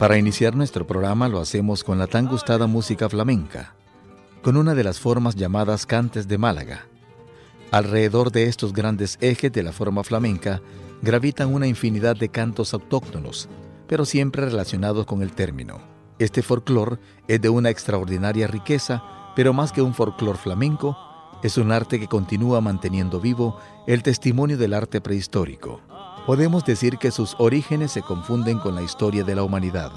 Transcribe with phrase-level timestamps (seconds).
[0.00, 3.74] Para iniciar nuestro programa lo hacemos con la tan gustada música flamenca,
[4.40, 6.86] con una de las formas llamadas cantes de Málaga.
[7.70, 10.62] Alrededor de estos grandes ejes de la forma flamenca
[11.02, 13.50] gravitan una infinidad de cantos autóctonos,
[13.88, 15.82] pero siempre relacionados con el término.
[16.18, 16.96] Este folclore
[17.28, 19.04] es de una extraordinaria riqueza,
[19.36, 20.96] pero más que un folclore flamenco,
[21.42, 25.82] es un arte que continúa manteniendo vivo el testimonio del arte prehistórico
[26.26, 29.92] podemos decir que sus orígenes se confunden con la historia de la humanidad.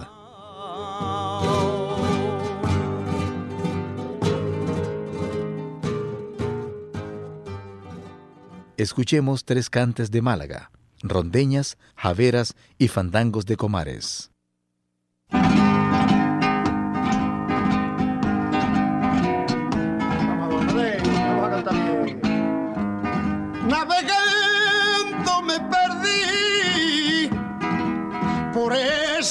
[8.78, 10.72] Escuchemos tres cantes de Málaga,
[11.04, 14.32] rondeñas, javeras y fandangos de comares.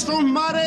[0.05, 0.62] Te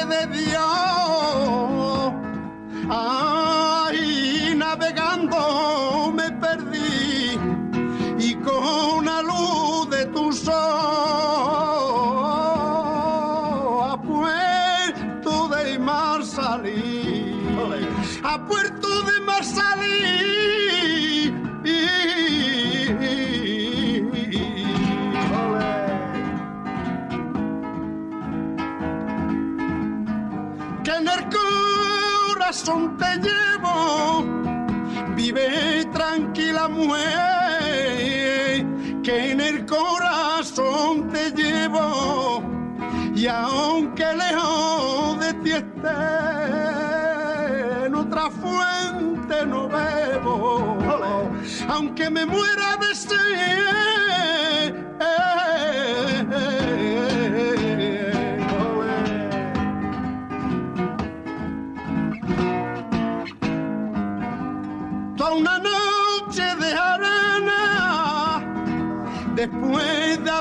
[36.16, 37.06] tranquila mujer,
[39.04, 42.42] que en el corazón te llevo,
[43.14, 45.90] y aunque lejos de ti esté,
[47.86, 50.78] en otra fuente no bebo,
[51.68, 54.74] aunque me muera de sed.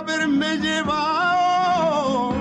[0.05, 2.33] Haberme llevado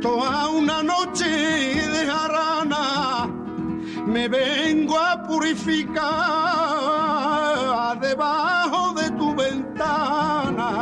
[0.00, 3.28] toda una noche de jarana,
[4.06, 5.98] me vengo a purificar
[8.00, 10.72] debajo de tu ventana,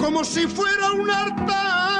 [0.00, 1.97] como si fuera un altar.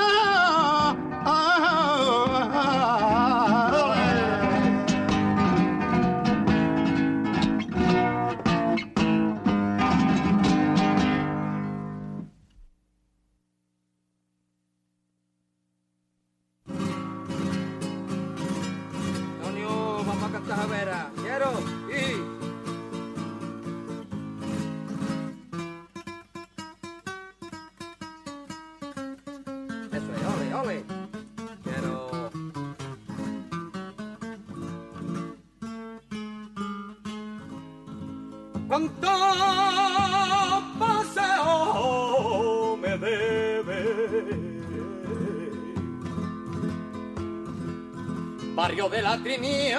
[48.79, 49.79] barrio de la Trinidad.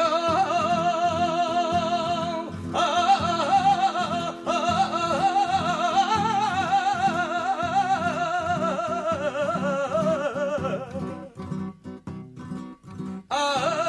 [13.29, 13.79] Ay,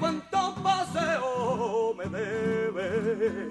[0.00, 3.48] cuánto paseo me debe.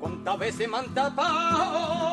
[0.00, 2.09] Cuántas veces me han.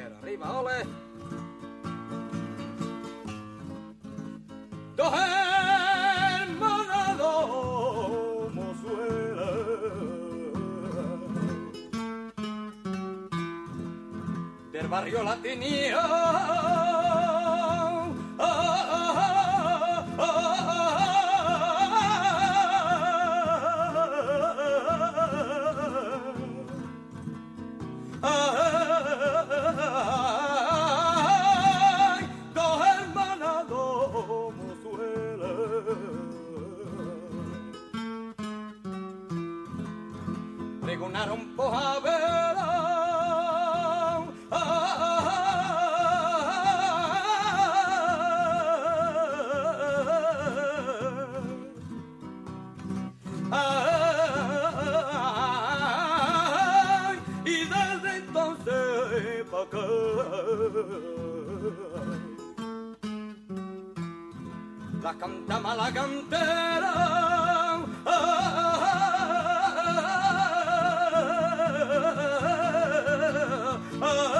[0.00, 0.86] Quiero arriba, ole.
[4.96, 5.12] Dos
[6.40, 7.70] hermanas, dos.
[14.72, 15.36] Del barrio la
[65.02, 66.92] La cantama, la cantera.
[68.06, 68.78] Ah, ah,
[74.02, 74.30] ah,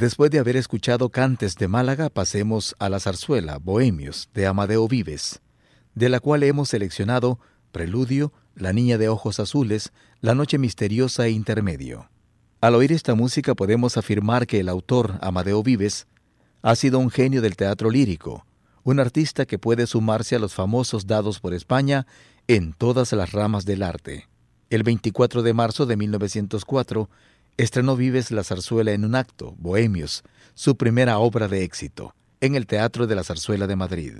[0.00, 5.42] Después de haber escuchado cantes de Málaga, pasemos a la zarzuela Bohemios de Amadeo Vives,
[5.94, 7.38] de la cual hemos seleccionado
[7.70, 9.92] Preludio, La Niña de Ojos Azules,
[10.22, 12.08] La Noche Misteriosa e Intermedio.
[12.62, 16.06] Al oír esta música podemos afirmar que el autor, Amadeo Vives,
[16.62, 18.46] ha sido un genio del teatro lírico,
[18.84, 22.06] un artista que puede sumarse a los famosos dados por España
[22.48, 24.30] en todas las ramas del arte.
[24.70, 27.10] El 24 de marzo de 1904,
[27.62, 30.24] estrenó Vives la zarzuela en un acto, Bohemios,
[30.54, 34.14] su primera obra de éxito, en el Teatro de la Zarzuela de Madrid.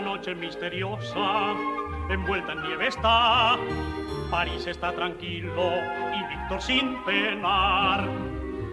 [0.00, 1.54] Noche misteriosa,
[2.10, 3.56] envuelta en nieve está.
[4.30, 5.70] París está tranquilo
[6.14, 8.08] y Víctor sin penar.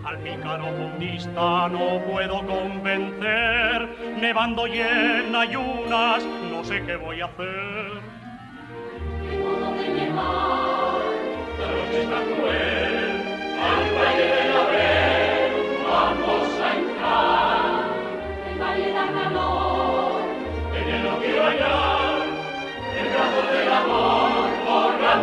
[0.04, 7.26] Al pícaro fundista no puedo convencer, nevando y en ayunas, no sé qué voy a
[7.26, 8.02] hacer.
[9.28, 11.02] ¿Qué modo de llevar?
[11.60, 12.75] La está cruel,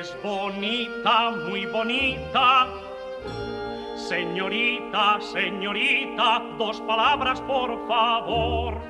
[0.00, 2.68] Es bonita, muy bonita.
[3.96, 8.80] Señorita, señorita, dos palabras por favor.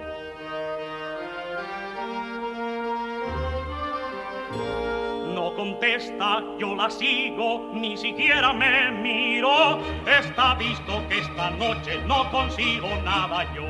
[5.34, 9.80] No contesta, yo la sigo, ni siquiera me miro.
[10.06, 13.66] Está visto que esta noche no consigo nada yo.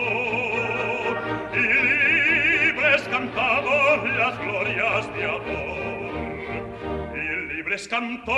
[1.54, 6.12] y libres cantamos las glorias de amor.
[7.16, 8.34] Y libres cantamos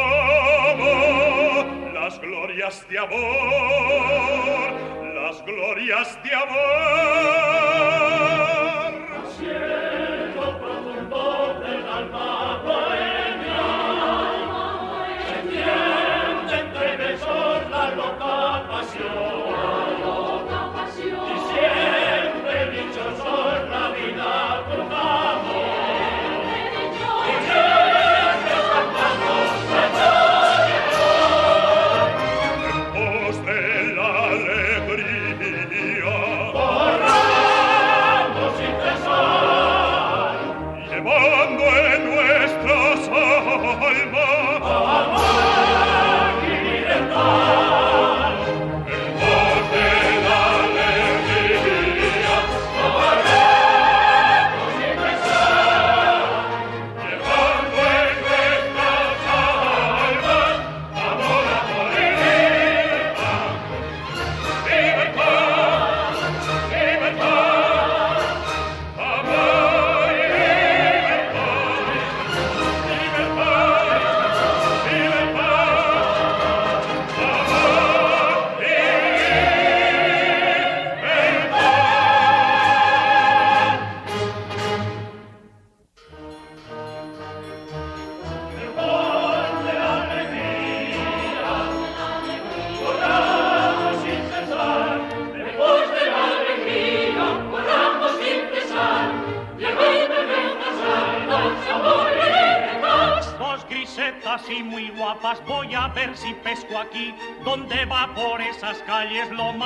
[1.94, 4.72] las glorias de amor.
[5.16, 7.93] Las glorias de amor.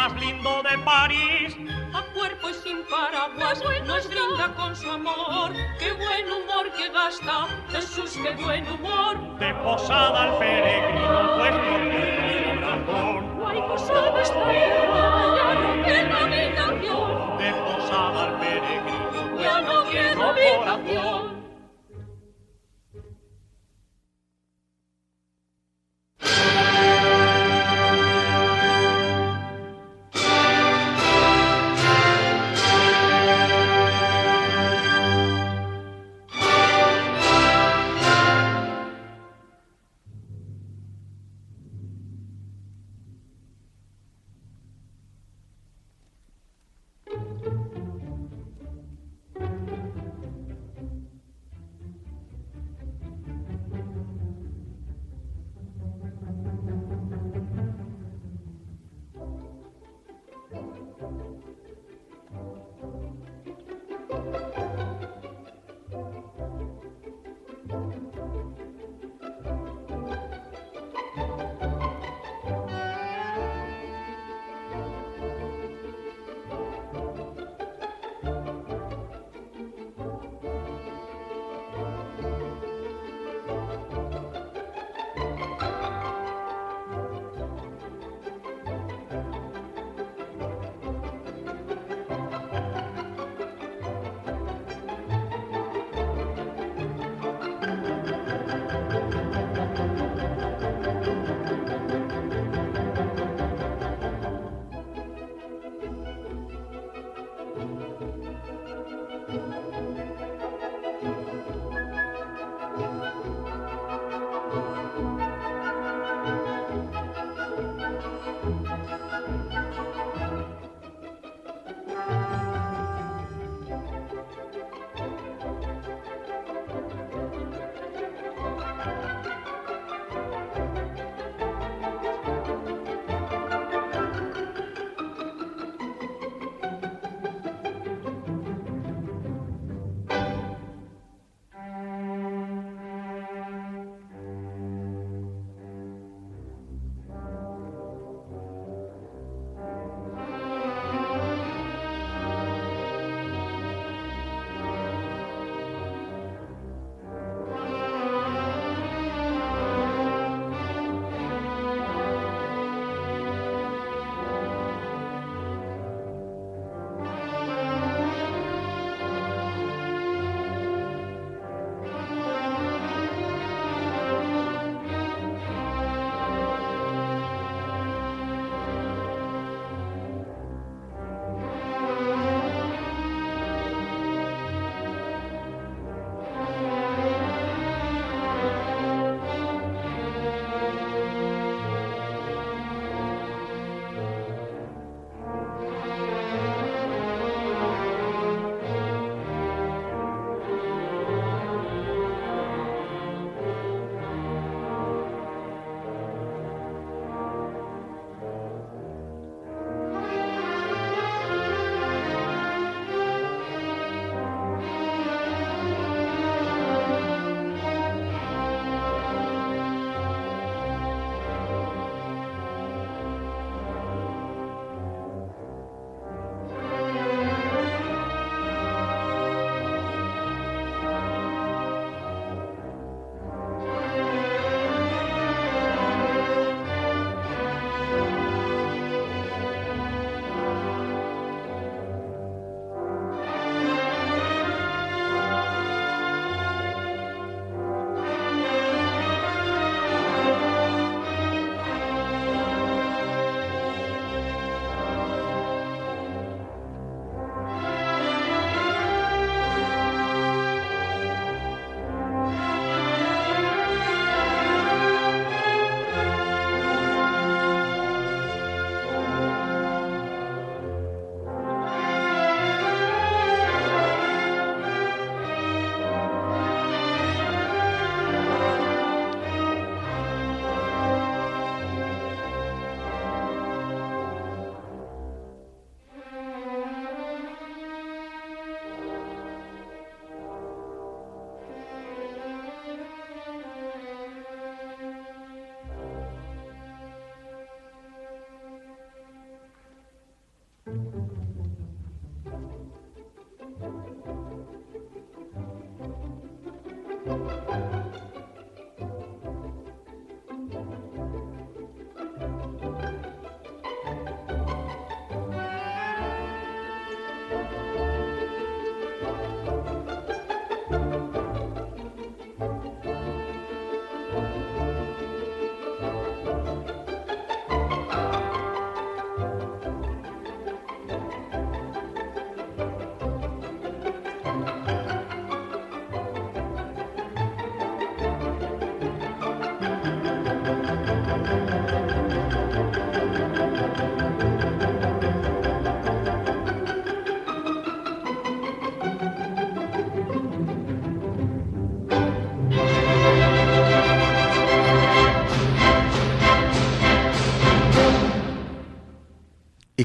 [0.10, 1.58] Más lindo de París.
[1.94, 5.52] a cuerpo y sin paraguas nos brinda con su amor.
[5.80, 9.18] Qué buen humor que gasta, Jesús, qué buen humor.
[9.40, 11.74] De posada al peregrino, vuestro
[12.62, 13.38] corazón.
[13.38, 19.84] No hay posada esta vida, ya no queda habitación, De posada al peregrino, ya no
[19.86, 20.22] corazón.
[20.22, 21.17] habitación.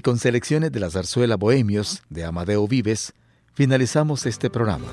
[0.03, 3.15] Con selecciones de la zarzuela Bohemios de Amadeo Vives,
[3.55, 4.89] finalizamos este programa.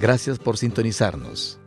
[0.00, 1.58] Gracias por sintonizarnos.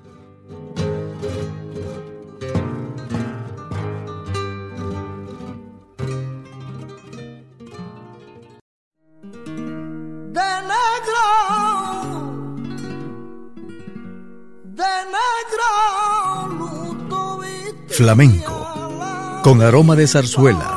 [17.90, 20.77] Flamenco, con aroma de zarzuela.